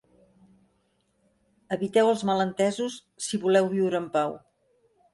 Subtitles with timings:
[1.77, 4.39] Eviteu els malentesos, si voleu viure en pau.